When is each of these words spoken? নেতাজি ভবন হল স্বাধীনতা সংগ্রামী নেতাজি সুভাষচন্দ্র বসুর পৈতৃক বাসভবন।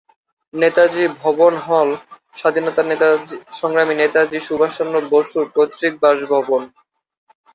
নেতাজি 0.53 1.03
ভবন 1.21 1.53
হল 1.67 1.89
স্বাধীনতা 2.35 2.83
সংগ্রামী 3.59 3.93
নেতাজি 3.95 4.37
সুভাষচন্দ্র 4.47 4.97
বসুর 5.11 5.45
পৈতৃক 5.55 5.93
বাসভবন। 6.03 6.61